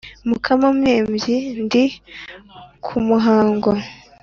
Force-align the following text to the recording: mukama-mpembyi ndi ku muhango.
mukama-mpembyi 0.27 1.37
ndi 1.63 1.85
ku 2.85 2.95
muhango. 3.07 3.71